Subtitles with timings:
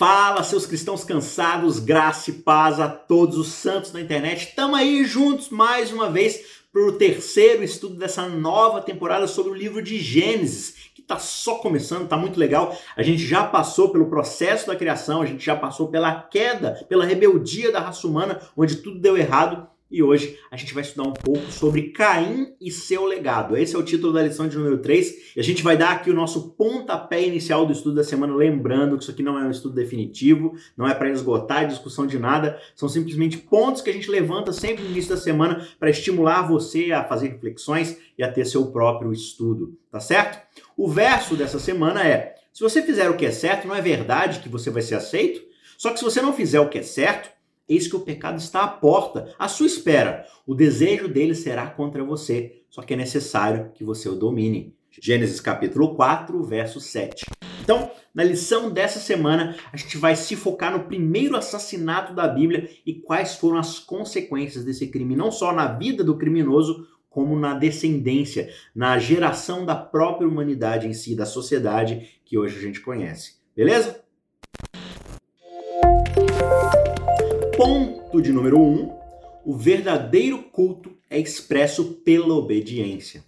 [0.00, 4.46] Fala, seus cristãos cansados, graça e paz a todos os santos da internet.
[4.48, 6.40] Estamos aí juntos mais uma vez
[6.72, 11.56] para o terceiro estudo dessa nova temporada sobre o livro de Gênesis, que está só
[11.56, 12.74] começando, está muito legal.
[12.96, 17.04] A gente já passou pelo processo da criação, a gente já passou pela queda, pela
[17.04, 21.12] rebeldia da raça humana, onde tudo deu errado e hoje a gente vai estudar um
[21.12, 23.56] pouco sobre Caim e seu legado.
[23.56, 26.10] Esse é o título da lição de número 3 e a gente vai dar aqui
[26.10, 29.50] o nosso pontapé inicial do estudo da semana, lembrando que isso aqui não é um
[29.50, 33.92] estudo definitivo, não é para esgotar a discussão de nada, são simplesmente pontos que a
[33.92, 38.30] gente levanta sempre no início da semana para estimular você a fazer reflexões e a
[38.30, 40.40] ter seu próprio estudo, tá certo?
[40.76, 44.40] O verso dessa semana é: se você fizer o que é certo, não é verdade
[44.40, 45.50] que você vai ser aceito?
[45.76, 47.29] Só que se você não fizer o que é certo,
[47.70, 50.26] Eis que o pecado está à porta, à sua espera.
[50.44, 54.74] O desejo dele será contra você, só que é necessário que você o domine.
[55.00, 57.26] Gênesis capítulo 4, verso 7.
[57.62, 62.68] Então, na lição dessa semana, a gente vai se focar no primeiro assassinato da Bíblia
[62.84, 67.54] e quais foram as consequências desse crime, não só na vida do criminoso, como na
[67.54, 73.38] descendência, na geração da própria humanidade em si, da sociedade que hoje a gente conhece.
[73.54, 74.02] Beleza?
[77.62, 78.62] Ponto de número 1.
[78.62, 78.98] Um,
[79.44, 83.22] o verdadeiro culto é expresso pela obediência.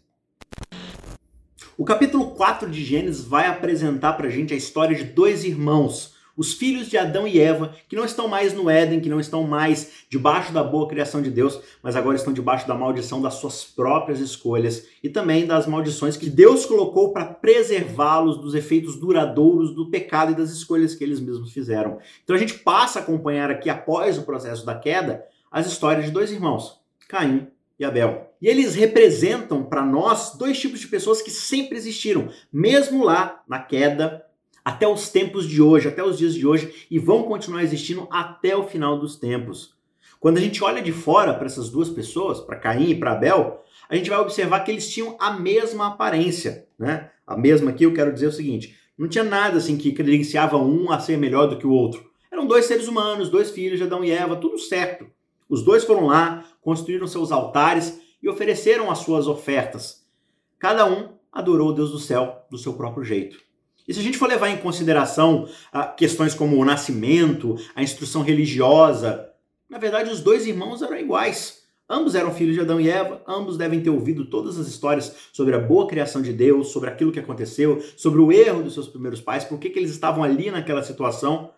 [1.76, 6.11] O capítulo 4 de Gênesis vai apresentar para a gente a história de dois irmãos,
[6.36, 9.42] os filhos de Adão e Eva, que não estão mais no Éden, que não estão
[9.44, 13.64] mais debaixo da boa criação de Deus, mas agora estão debaixo da maldição das suas
[13.64, 19.90] próprias escolhas e também das maldições que Deus colocou para preservá-los dos efeitos duradouros do
[19.90, 21.98] pecado e das escolhas que eles mesmos fizeram.
[22.24, 26.10] Então a gente passa a acompanhar aqui, após o processo da queda, as histórias de
[26.10, 27.46] dois irmãos, Caim
[27.78, 28.30] e Abel.
[28.40, 33.60] E eles representam para nós dois tipos de pessoas que sempre existiram, mesmo lá na
[33.60, 34.24] queda
[34.64, 38.56] até os tempos de hoje, até os dias de hoje, e vão continuar existindo até
[38.56, 39.74] o final dos tempos.
[40.20, 43.62] Quando a gente olha de fora para essas duas pessoas, para Caim e para Abel,
[43.88, 47.10] a gente vai observar que eles tinham a mesma aparência, né?
[47.26, 50.92] A mesma aqui eu quero dizer o seguinte: não tinha nada assim que credenciava um
[50.92, 52.08] a ser melhor do que o outro.
[52.30, 55.06] Eram dois seres humanos, dois filhos de Adão e Eva, tudo certo.
[55.48, 60.06] Os dois foram lá, construíram seus altares e ofereceram as suas ofertas.
[60.58, 63.38] Cada um adorou o Deus do céu do seu próprio jeito.
[63.86, 68.22] E se a gente for levar em consideração ah, questões como o nascimento, a instrução
[68.22, 69.28] religiosa,
[69.68, 71.62] na verdade os dois irmãos eram iguais.
[71.88, 75.54] Ambos eram filhos de Adão e Eva, ambos devem ter ouvido todas as histórias sobre
[75.54, 79.20] a boa criação de Deus, sobre aquilo que aconteceu, sobre o erro dos seus primeiros
[79.20, 81.50] pais, por que, que eles estavam ali naquela situação.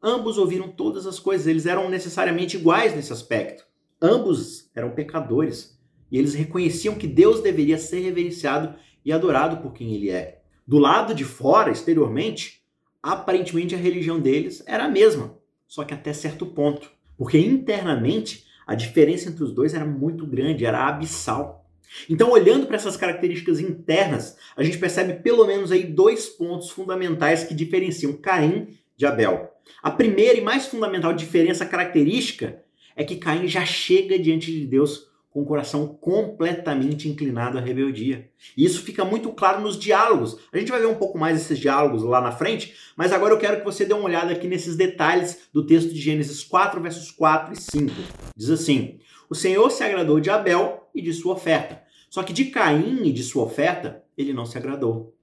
[0.00, 3.64] Ambos ouviram todas as coisas, eles eram necessariamente iguais nesse aspecto.
[4.00, 5.76] Ambos eram pecadores
[6.10, 8.74] e eles reconheciam que Deus deveria ser reverenciado
[9.04, 10.41] e adorado por quem ele é.
[10.66, 12.62] Do lado de fora, exteriormente,
[13.02, 15.36] aparentemente a religião deles era a mesma,
[15.66, 16.90] só que até certo ponto.
[17.16, 21.66] Porque internamente a diferença entre os dois era muito grande, era abissal.
[22.08, 27.44] Então, olhando para essas características internas, a gente percebe pelo menos aí dois pontos fundamentais
[27.44, 29.50] que diferenciam Caim de Abel.
[29.82, 32.62] A primeira e mais fundamental diferença característica
[32.96, 38.28] é que Caim já chega diante de Deus com o coração completamente inclinado à rebeldia.
[38.54, 40.38] E isso fica muito claro nos diálogos.
[40.52, 43.38] A gente vai ver um pouco mais esses diálogos lá na frente, mas agora eu
[43.38, 47.10] quero que você dê uma olhada aqui nesses detalhes do texto de Gênesis 4, versos
[47.10, 47.92] 4 e 5.
[48.36, 48.98] Diz assim:
[49.30, 51.82] O Senhor se agradou de Abel e de sua oferta.
[52.10, 55.16] Só que de Caim e de sua oferta, ele não se agradou.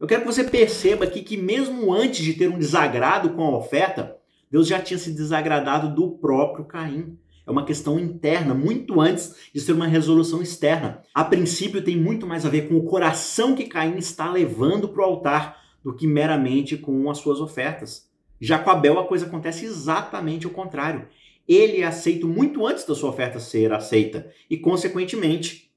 [0.00, 3.58] Eu quero que você perceba aqui que, mesmo antes de ter um desagrado com a
[3.58, 4.16] oferta,
[4.50, 7.18] Deus já tinha se desagradado do próprio Caim.
[7.50, 11.02] É uma questão interna, muito antes de ser uma resolução externa.
[11.12, 15.02] A princípio, tem muito mais a ver com o coração que Caim está levando para
[15.02, 18.08] o altar do que meramente com as suas ofertas.
[18.40, 21.08] Já com Abel, a coisa acontece exatamente o contrário.
[21.48, 25.72] Ele é aceito muito antes da sua oferta ser aceita e, consequentemente,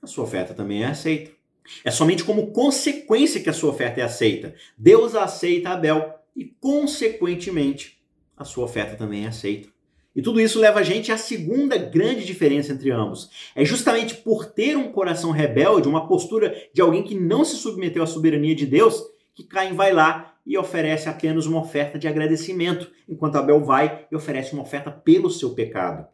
[0.00, 1.32] a sua oferta também é aceita.
[1.84, 4.54] É somente como consequência que a sua oferta é aceita.
[4.78, 8.00] Deus aceita Abel e, consequentemente,
[8.36, 9.74] a sua oferta também é aceita.
[10.16, 13.28] E tudo isso leva a gente à segunda grande diferença entre ambos.
[13.54, 18.02] É justamente por ter um coração rebelde, uma postura de alguém que não se submeteu
[18.02, 19.04] à soberania de Deus,
[19.34, 24.16] que Caim vai lá e oferece apenas uma oferta de agradecimento, enquanto Abel vai e
[24.16, 26.06] oferece uma oferta pelo seu pecado.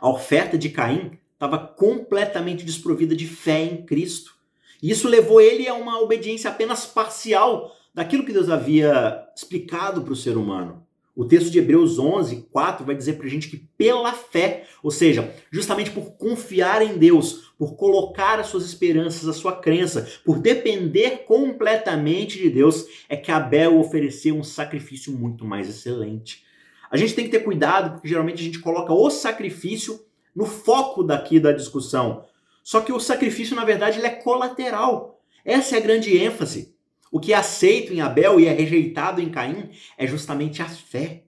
[0.00, 4.34] A oferta de Caim estava completamente desprovida de fé em Cristo.
[4.82, 10.12] E isso levou ele a uma obediência apenas parcial daquilo que Deus havia explicado para
[10.14, 10.86] o ser humano.
[11.20, 15.34] O texto de Hebreus 11, 4 vai dizer pra gente que pela fé, ou seja,
[15.52, 21.26] justamente por confiar em Deus, por colocar as suas esperanças, a sua crença, por depender
[21.26, 26.42] completamente de Deus, é que Abel ofereceu um sacrifício muito mais excelente.
[26.90, 30.00] A gente tem que ter cuidado, porque geralmente a gente coloca o sacrifício
[30.34, 32.24] no foco daqui da discussão.
[32.64, 35.20] Só que o sacrifício, na verdade, ele é colateral.
[35.44, 36.74] Essa é a grande ênfase.
[37.10, 41.24] O que é aceito em Abel e é rejeitado em Caim é justamente a fé.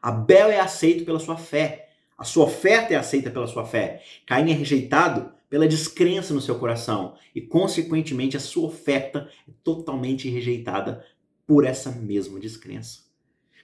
[0.00, 1.90] Abel é aceito pela sua fé.
[2.16, 4.02] A sua oferta é aceita pela sua fé.
[4.26, 7.14] Caim é rejeitado pela descrença no seu coração.
[7.34, 11.04] E, consequentemente, a sua oferta é totalmente rejeitada
[11.46, 13.00] por essa mesma descrença.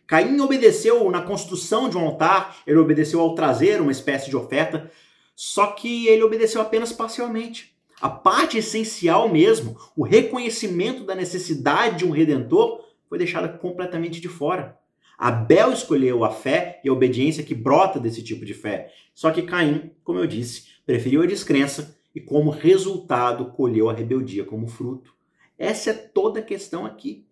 [0.07, 4.91] Caim obedeceu na construção de um altar, ele obedeceu ao trazer uma espécie de oferta,
[5.35, 7.75] só que ele obedeceu apenas parcialmente.
[8.03, 14.29] A parte essencial mesmo, o reconhecimento da necessidade de um redentor, foi deixada completamente de
[14.29, 14.77] fora.
[15.17, 18.93] Abel escolheu a fé e a obediência que brota desse tipo de fé.
[19.15, 24.45] Só que Caim, como eu disse, preferiu a descrença e, como resultado, colheu a rebeldia
[24.45, 25.15] como fruto.
[25.57, 27.25] Essa é toda a questão aqui.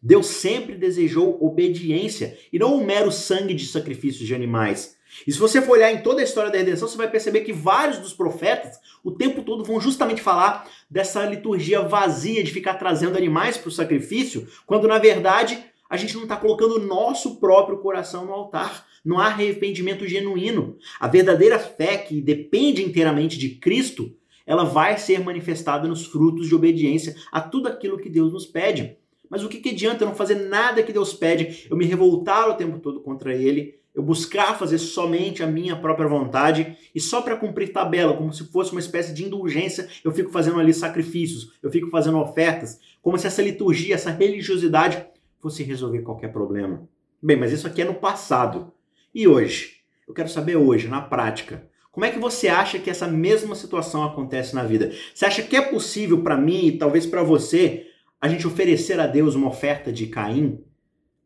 [0.00, 4.96] Deus sempre desejou obediência e não um mero sangue de sacrifícios de animais.
[5.26, 7.52] E se você for olhar em toda a história da redenção, você vai perceber que
[7.52, 13.16] vários dos profetas o tempo todo vão justamente falar dessa liturgia vazia de ficar trazendo
[13.16, 17.78] animais para o sacrifício, quando na verdade a gente não está colocando o nosso próprio
[17.78, 18.86] coração no altar.
[19.04, 20.78] Não há arrependimento genuíno.
[20.98, 24.16] A verdadeira fé que depende inteiramente de Cristo,
[24.46, 28.96] ela vai ser manifestada nos frutos de obediência a tudo aquilo que Deus nos pede.
[29.28, 32.48] Mas o que, que adianta eu não fazer nada que Deus pede, eu me revoltar
[32.48, 37.22] o tempo todo contra Ele, eu buscar fazer somente a minha própria vontade e só
[37.22, 41.52] para cumprir tabela, como se fosse uma espécie de indulgência, eu fico fazendo ali sacrifícios,
[41.62, 45.06] eu fico fazendo ofertas, como se essa liturgia, essa religiosidade
[45.40, 46.88] fosse resolver qualquer problema.
[47.22, 48.72] Bem, mas isso aqui é no passado.
[49.14, 49.74] E hoje?
[50.06, 54.02] Eu quero saber hoje, na prática, como é que você acha que essa mesma situação
[54.02, 54.92] acontece na vida?
[55.14, 57.86] Você acha que é possível para mim e talvez para você
[58.20, 60.58] a gente oferecer a Deus uma oferta de Caim,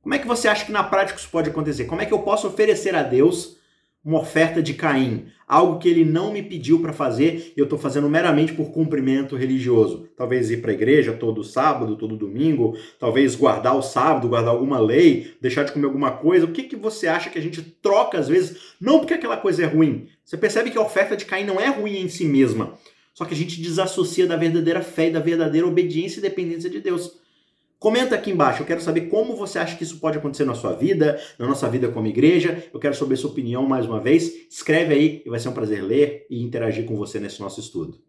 [0.03, 1.85] como é que você acha que na prática isso pode acontecer?
[1.85, 3.57] Como é que eu posso oferecer a Deus
[4.05, 5.27] uma oferta de Caim?
[5.47, 9.37] Algo que ele não me pediu para fazer e eu estou fazendo meramente por cumprimento
[9.37, 10.09] religioso.
[10.17, 14.79] Talvez ir para a igreja todo sábado, todo domingo, talvez guardar o sábado, guardar alguma
[14.79, 16.45] lei, deixar de comer alguma coisa.
[16.45, 18.75] O que, que você acha que a gente troca às vezes?
[18.81, 20.07] Não porque aquela coisa é ruim.
[20.25, 22.79] Você percebe que a oferta de Caim não é ruim em si mesma
[23.19, 26.79] só que a gente desassocia da verdadeira fé e da verdadeira obediência e dependência de
[26.79, 27.19] Deus.
[27.79, 30.73] Comenta aqui embaixo, eu quero saber como você acha que isso pode acontecer na sua
[30.73, 32.65] vida, na nossa vida como igreja.
[32.75, 34.49] Eu quero saber sua opinião mais uma vez.
[34.51, 38.01] Escreve aí e vai ser um prazer ler e interagir com você nesse nosso estudo.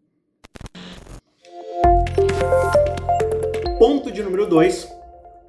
[3.78, 4.88] Ponto de número 2.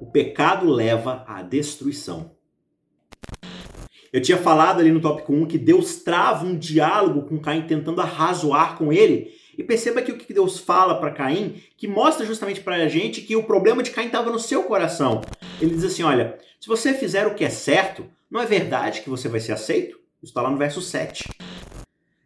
[0.00, 2.30] O pecado leva à destruição.
[4.12, 8.00] Eu tinha falado ali no tópico 1 que Deus trava um diálogo com Caim tentando
[8.00, 12.60] arrazoar com ele e perceba que o que Deus fala para Caim, que mostra justamente
[12.60, 15.22] para a gente que o problema de Caim estava no seu coração.
[15.60, 19.10] Ele diz assim: olha, se você fizer o que é certo, não é verdade que
[19.10, 19.98] você vai ser aceito?
[20.22, 21.28] Isso está lá no verso 7.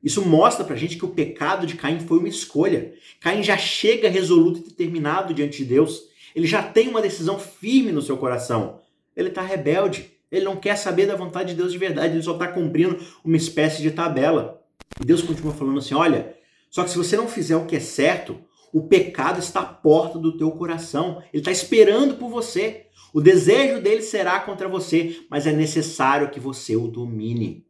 [0.02, 2.94] Isso mostra para a gente que o pecado de Caim foi uma escolha.
[3.20, 6.05] Caim já chega resoluto e determinado diante de Deus.
[6.34, 8.81] Ele já tem uma decisão firme no seu coração.
[9.17, 10.12] Ele está rebelde.
[10.31, 12.14] Ele não quer saber da vontade de Deus de verdade.
[12.14, 14.62] Ele só está cumprindo uma espécie de tabela.
[15.00, 16.37] E Deus continua falando assim: olha,
[16.71, 18.39] só que se você não fizer o que é certo,
[18.73, 21.23] o pecado está à porta do teu coração.
[21.32, 22.87] Ele está esperando por você.
[23.15, 27.65] O desejo dele será contra você, mas é necessário que você o domine.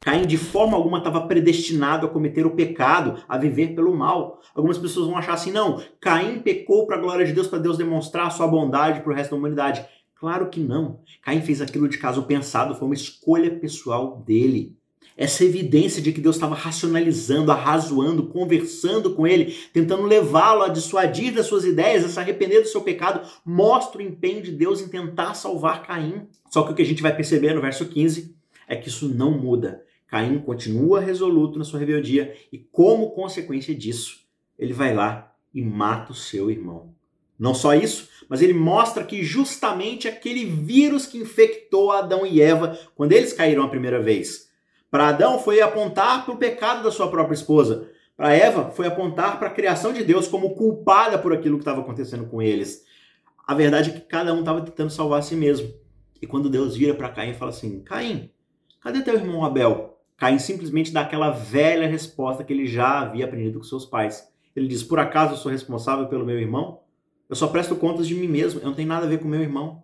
[0.00, 4.40] Caim de forma alguma estava predestinado a cometer o pecado, a viver pelo mal.
[4.54, 7.76] Algumas pessoas vão achar assim, não, Caim pecou para a glória de Deus, para Deus
[7.76, 9.86] demonstrar a sua bondade para o resto da humanidade.
[10.14, 11.00] Claro que não.
[11.22, 14.79] Caim fez aquilo de caso pensado, foi uma escolha pessoal dele
[15.16, 21.32] essa evidência de que Deus estava racionalizando, arrazoando, conversando com ele, tentando levá-lo a dissuadir
[21.34, 24.88] das suas ideias, a se arrepender do seu pecado, mostra o empenho de Deus em
[24.88, 26.26] tentar salvar Caim.
[26.50, 28.34] Só que o que a gente vai perceber no verso 15
[28.66, 29.82] é que isso não muda.
[30.06, 34.20] Caim continua resoluto na sua rebeldia e, como consequência disso,
[34.58, 36.94] ele vai lá e mata o seu irmão.
[37.38, 42.78] Não só isso, mas ele mostra que justamente aquele vírus que infectou Adão e Eva
[42.94, 44.49] quando eles caíram a primeira vez,
[44.90, 47.88] para Adão foi apontar para o pecado da sua própria esposa.
[48.16, 51.80] Para Eva foi apontar para a criação de Deus como culpada por aquilo que estava
[51.80, 52.84] acontecendo com eles.
[53.46, 55.72] A verdade é que cada um estava tentando salvar a si mesmo.
[56.20, 58.30] E quando Deus vira para Caim e fala assim: Caim,
[58.80, 59.98] cadê teu irmão Abel?
[60.16, 64.28] Caim simplesmente dá aquela velha resposta que ele já havia aprendido com seus pais.
[64.54, 66.80] Ele diz: Por acaso eu sou responsável pelo meu irmão?
[67.28, 69.40] Eu só presto contas de mim mesmo, eu não tenho nada a ver com meu
[69.40, 69.82] irmão.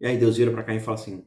[0.00, 1.24] E aí Deus vira para Caim e fala assim: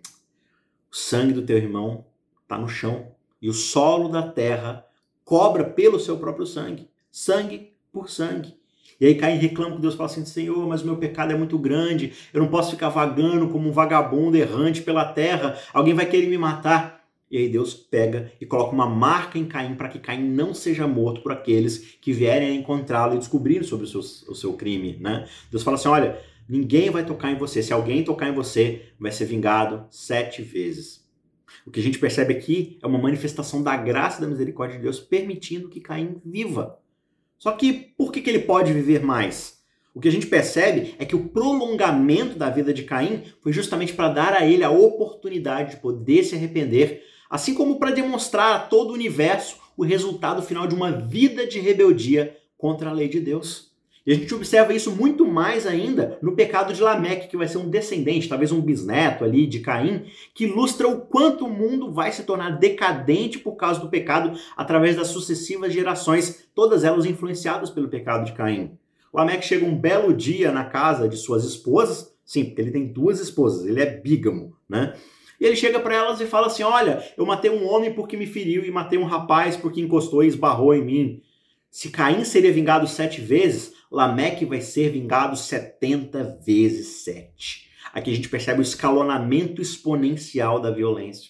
[0.91, 2.05] o sangue do teu irmão
[2.53, 3.07] está no chão
[3.41, 4.85] e o solo da terra
[5.25, 8.55] cobra pelo seu próprio sangue, sangue por sangue.
[9.01, 11.57] E aí Caim reclama com Deus, fala assim: Senhor, mas o meu pecado é muito
[11.57, 16.27] grande, eu não posso ficar vagando como um vagabundo errante pela terra, alguém vai querer
[16.27, 17.03] me matar.
[17.29, 20.87] E aí Deus pega e coloca uma marca em Caim para que Caim não seja
[20.87, 24.97] morto por aqueles que vierem a encontrá-lo e descobrirem sobre o seu, o seu crime.
[24.99, 25.27] Né?
[25.49, 27.63] Deus fala assim: olha, ninguém vai tocar em você.
[27.63, 31.02] Se alguém tocar em você, vai ser vingado sete vezes.
[31.65, 34.83] O que a gente percebe aqui é uma manifestação da graça e da misericórdia de
[34.83, 36.79] Deus permitindo que Caim viva.
[37.37, 39.61] Só que por que, que ele pode viver mais?
[39.93, 43.93] O que a gente percebe é que o prolongamento da vida de Caim foi justamente
[43.93, 48.59] para dar a ele a oportunidade de poder se arrepender assim como para demonstrar a
[48.59, 53.19] todo o universo o resultado final de uma vida de rebeldia contra a lei de
[53.19, 53.72] Deus.
[54.05, 57.57] E a gente observa isso muito mais ainda no pecado de Lameque, que vai ser
[57.57, 62.11] um descendente, talvez um bisneto ali de Caim, que ilustra o quanto o mundo vai
[62.11, 67.87] se tornar decadente por causa do pecado através das sucessivas gerações, todas elas influenciadas pelo
[67.87, 68.77] pecado de Caim.
[69.13, 73.21] Lameque chega um belo dia na casa de suas esposas, sim, porque ele tem duas
[73.21, 74.95] esposas, ele é bígamo, né?
[75.39, 78.25] E ele chega para elas e fala assim: Olha, eu matei um homem porque me
[78.25, 81.21] feriu e matei um rapaz porque encostou e esbarrou em mim.
[81.69, 87.69] Se Caim seria vingado sete vezes, Lameque vai ser vingado setenta vezes sete.
[87.93, 91.29] Aqui a gente percebe o escalonamento exponencial da violência.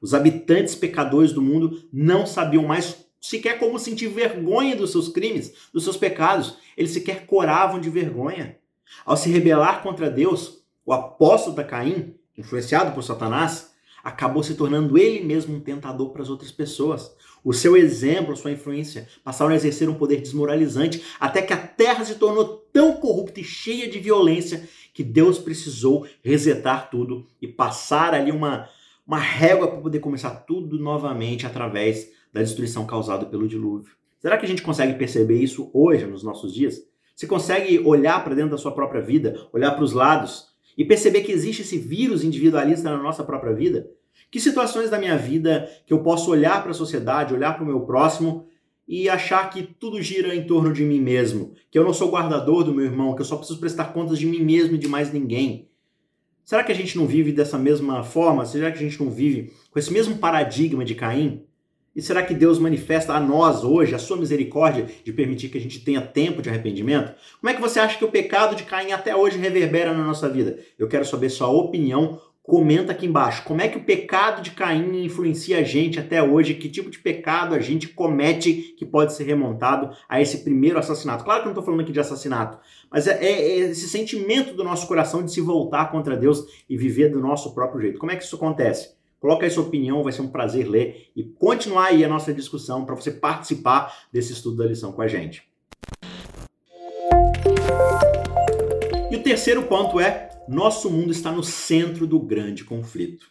[0.00, 5.54] Os habitantes pecadores do mundo não sabiam mais sequer como sentir vergonha dos seus crimes,
[5.72, 6.58] dos seus pecados.
[6.76, 8.58] Eles sequer coravam de vergonha.
[9.06, 13.71] Ao se rebelar contra Deus, o apóstolo da Caim influenciado por Satanás,
[14.02, 17.14] acabou se tornando ele mesmo um tentador para as outras pessoas.
[17.44, 22.04] O seu exemplo, sua influência passaram a exercer um poder desmoralizante até que a terra
[22.04, 28.14] se tornou tão corrupta e cheia de violência que Deus precisou resetar tudo e passar
[28.14, 28.68] ali uma,
[29.06, 33.94] uma régua para poder começar tudo novamente através da destruição causada pelo dilúvio.
[34.20, 36.80] Será que a gente consegue perceber isso hoje, nos nossos dias?
[37.14, 41.22] Você consegue olhar para dentro da sua própria vida, olhar para os lados e perceber
[41.22, 43.90] que existe esse vírus individualista na nossa própria vida?
[44.30, 47.66] Que situações da minha vida que eu posso olhar para a sociedade, olhar para o
[47.66, 48.46] meu próximo
[48.86, 52.64] e achar que tudo gira em torno de mim mesmo, que eu não sou guardador
[52.64, 55.12] do meu irmão, que eu só preciso prestar contas de mim mesmo e de mais
[55.12, 55.68] ninguém?
[56.44, 58.44] Será que a gente não vive dessa mesma forma?
[58.44, 61.44] Será que a gente não vive com esse mesmo paradigma de Caim?
[61.94, 65.60] E será que Deus manifesta a nós hoje a sua misericórdia de permitir que a
[65.60, 67.12] gente tenha tempo de arrependimento?
[67.38, 70.28] Como é que você acha que o pecado de Caim até hoje reverbera na nossa
[70.28, 70.58] vida?
[70.78, 72.18] Eu quero saber sua opinião.
[72.42, 73.44] Comenta aqui embaixo.
[73.44, 76.54] Como é que o pecado de Caim influencia a gente até hoje?
[76.54, 81.24] Que tipo de pecado a gente comete que pode ser remontado a esse primeiro assassinato?
[81.24, 82.58] Claro que eu não estou falando aqui de assassinato,
[82.90, 86.76] mas é, é, é esse sentimento do nosso coração de se voltar contra Deus e
[86.76, 87.98] viver do nosso próprio jeito.
[87.98, 89.01] Como é que isso acontece?
[89.22, 92.84] Coloca aí sua opinião, vai ser um prazer ler e continuar aí a nossa discussão
[92.84, 95.44] para você participar desse estudo da lição com a gente.
[99.08, 103.30] E o terceiro ponto é: nosso mundo está no centro do grande conflito.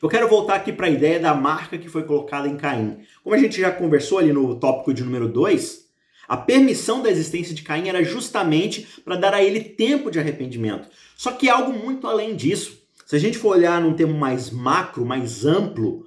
[0.00, 2.98] Eu quero voltar aqui para a ideia da marca que foi colocada em Caim.
[3.24, 5.88] Como a gente já conversou ali no tópico de número 2,
[6.28, 10.88] a permissão da existência de Caim era justamente para dar a ele tempo de arrependimento.
[11.16, 12.77] Só que algo muito além disso.
[13.08, 16.04] Se a gente for olhar num termo mais macro, mais amplo,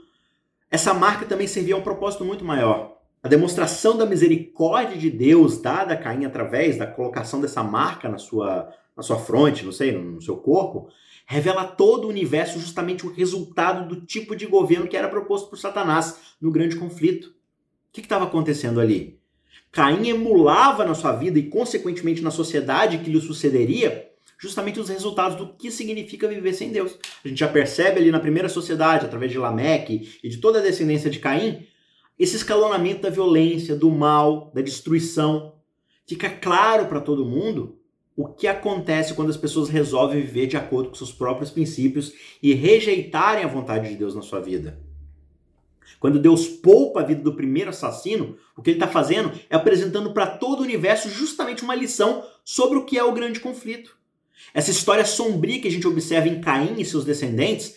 [0.70, 2.96] essa marca também servia a um propósito muito maior.
[3.24, 8.20] A demonstração da misericórdia de Deus dada a Caim através da colocação dessa marca na
[8.20, 10.90] sua, na sua fronte, não sei, no seu corpo,
[11.26, 15.58] revela todo o universo justamente o resultado do tipo de governo que era proposto por
[15.58, 17.30] Satanás no grande conflito.
[17.30, 17.34] O
[17.94, 19.20] que estava acontecendo ali?
[19.72, 24.11] Caim emulava na sua vida e, consequentemente, na sociedade que lhe sucederia
[24.42, 26.98] justamente os resultados do que significa viver sem Deus.
[27.24, 30.64] A gente já percebe ali na primeira sociedade, através de Lameque e de toda a
[30.64, 31.68] descendência de Caim,
[32.18, 35.54] esse escalonamento da violência, do mal, da destruição.
[36.08, 37.78] Fica claro para todo mundo
[38.18, 42.54] o que acontece quando as pessoas resolvem viver de acordo com seus próprios princípios e
[42.54, 44.80] rejeitarem a vontade de Deus na sua vida.
[46.00, 50.12] Quando Deus poupa a vida do primeiro assassino, o que ele está fazendo é apresentando
[50.14, 54.01] para todo o universo justamente uma lição sobre o que é o grande conflito.
[54.54, 57.76] Essa história sombria que a gente observa em Caim e seus descendentes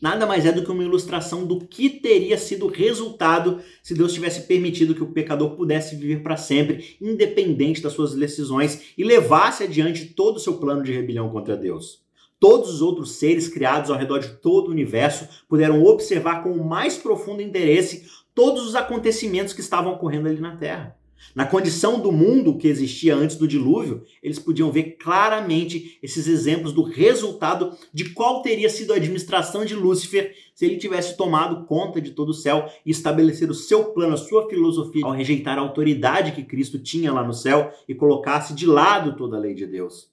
[0.00, 4.12] nada mais é do que uma ilustração do que teria sido o resultado se Deus
[4.12, 9.64] tivesse permitido que o pecador pudesse viver para sempre, independente das suas decisões, e levasse
[9.64, 12.04] adiante todo o seu plano de rebelião contra Deus.
[12.38, 16.64] Todos os outros seres criados ao redor de todo o universo puderam observar com o
[16.64, 20.94] mais profundo interesse todos os acontecimentos que estavam ocorrendo ali na Terra.
[21.34, 26.72] Na condição do mundo que existia antes do dilúvio, eles podiam ver claramente esses exemplos
[26.72, 32.00] do resultado de qual teria sido a administração de Lúcifer se ele tivesse tomado conta
[32.00, 35.60] de todo o céu e estabelecer o seu plano, a sua filosofia, ao rejeitar a
[35.60, 39.66] autoridade que Cristo tinha lá no céu e colocasse de lado toda a lei de
[39.66, 40.10] Deus.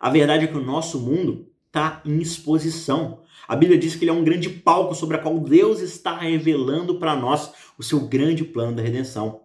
[0.00, 3.20] A verdade é que o nosso mundo está em exposição.
[3.46, 6.98] A Bíblia diz que ele é um grande palco sobre a qual Deus está revelando
[6.98, 9.40] para nós o seu grande plano da redenção.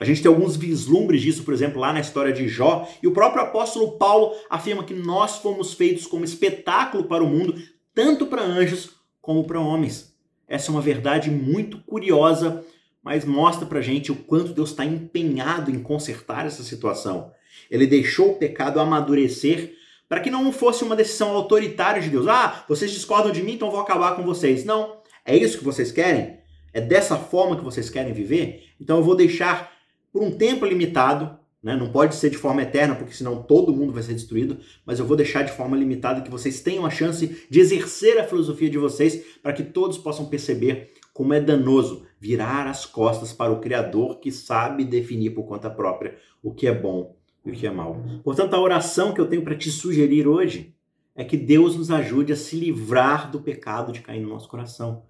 [0.00, 3.12] A gente tem alguns vislumbres disso, por exemplo, lá na história de Jó, e o
[3.12, 7.54] próprio apóstolo Paulo afirma que nós fomos feitos como espetáculo para o mundo,
[7.94, 10.14] tanto para anjos como para homens.
[10.48, 12.64] Essa é uma verdade muito curiosa,
[13.02, 17.30] mas mostra para gente o quanto Deus está empenhado em consertar essa situação.
[17.70, 19.74] Ele deixou o pecado amadurecer
[20.08, 22.26] para que não fosse uma decisão autoritária de Deus.
[22.26, 24.64] Ah, vocês discordam de mim, então vou acabar com vocês.
[24.64, 24.98] Não.
[25.26, 26.38] É isso que vocês querem?
[26.72, 28.64] É dessa forma que vocês querem viver?
[28.80, 29.70] Então eu vou deixar
[30.12, 31.76] por um tempo limitado, né?
[31.76, 35.06] não pode ser de forma eterna, porque senão todo mundo vai ser destruído, mas eu
[35.06, 38.78] vou deixar de forma limitada que vocês tenham a chance de exercer a filosofia de
[38.78, 44.20] vocês para que todos possam perceber como é danoso virar as costas para o Criador
[44.20, 48.02] que sabe definir por conta própria o que é bom e o que é mal.
[48.22, 50.74] Portanto, a oração que eu tenho para te sugerir hoje
[51.14, 55.02] é que Deus nos ajude a se livrar do pecado de cair no nosso coração.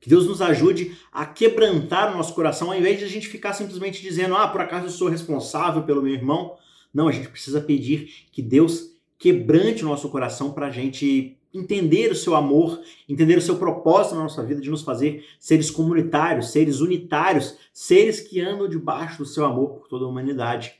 [0.00, 3.52] Que Deus nos ajude a quebrantar o nosso coração, ao invés de a gente ficar
[3.52, 6.56] simplesmente dizendo, ah, por acaso eu sou responsável pelo meu irmão.
[6.94, 12.12] Não, a gente precisa pedir que Deus quebrante o nosso coração para a gente entender
[12.12, 16.52] o seu amor, entender o seu propósito na nossa vida de nos fazer seres comunitários,
[16.52, 20.74] seres unitários, seres que andam debaixo do seu amor por toda a humanidade.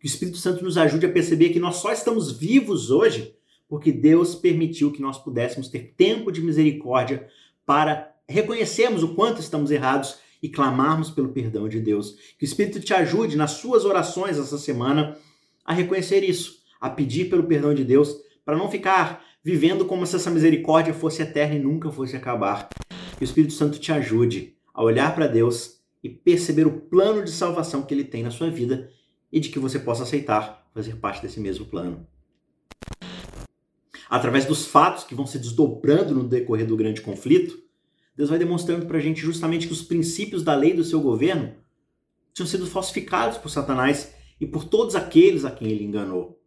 [0.00, 3.34] Que o Espírito Santo nos ajude a perceber que nós só estamos vivos hoje
[3.72, 7.26] porque Deus permitiu que nós pudéssemos ter tempo de misericórdia
[7.64, 12.16] para reconhecermos o quanto estamos errados e clamarmos pelo perdão de Deus.
[12.38, 15.16] Que o Espírito te ajude nas suas orações essa semana
[15.64, 20.16] a reconhecer isso, a pedir pelo perdão de Deus, para não ficar vivendo como se
[20.16, 22.68] essa misericórdia fosse eterna e nunca fosse acabar.
[23.16, 27.30] Que o Espírito Santo te ajude a olhar para Deus e perceber o plano de
[27.30, 28.90] salvação que ele tem na sua vida
[29.30, 32.06] e de que você possa aceitar fazer parte desse mesmo plano.
[34.10, 37.61] Através dos fatos que vão se desdobrando no decorrer do grande conflito,
[38.16, 41.54] Deus vai demonstrando para a gente justamente que os princípios da lei do seu governo
[42.34, 46.40] tinham sido falsificados por Satanás e por todos aqueles a quem ele enganou.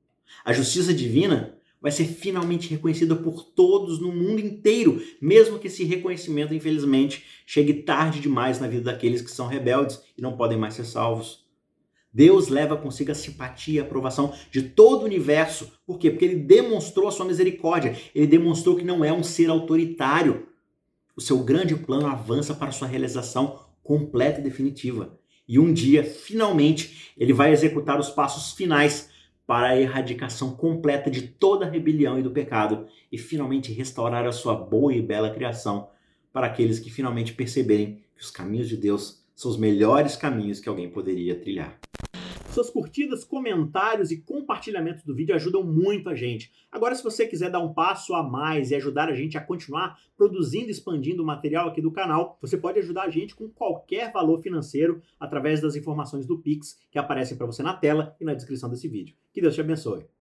[0.44, 5.84] A justiça divina vai ser finalmente reconhecida por todos no mundo inteiro, mesmo que esse
[5.84, 10.74] reconhecimento, infelizmente, chegue tarde demais na vida daqueles que são rebeldes e não podem mais
[10.74, 11.46] ser salvos.
[12.12, 15.70] Deus leva consigo a simpatia e a aprovação de todo o universo.
[15.86, 16.10] Por quê?
[16.10, 17.96] Porque ele demonstrou a sua misericórdia.
[18.16, 20.48] Ele demonstrou que não é um ser autoritário,
[21.16, 25.18] o seu grande plano avança para sua realização completa e definitiva.
[25.48, 29.10] E um dia, finalmente, ele vai executar os passos finais
[29.46, 34.32] para a erradicação completa de toda a rebelião e do pecado e finalmente restaurar a
[34.32, 35.88] sua boa e bela criação
[36.34, 40.68] para aqueles que finalmente perceberem que os caminhos de Deus são os melhores caminhos que
[40.68, 41.80] alguém poderia trilhar.
[42.56, 46.54] Suas curtidas, comentários e compartilhamentos do vídeo ajudam muito a gente.
[46.72, 50.00] Agora, se você quiser dar um passo a mais e ajudar a gente a continuar
[50.16, 54.10] produzindo e expandindo o material aqui do canal, você pode ajudar a gente com qualquer
[54.14, 58.34] valor financeiro através das informações do Pix que aparecem para você na tela e na
[58.34, 59.18] descrição desse vídeo.
[59.34, 60.06] Que Deus te abençoe.